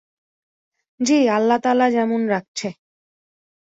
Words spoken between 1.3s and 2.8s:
আল্লাহ তালা যেমুন রাখছে।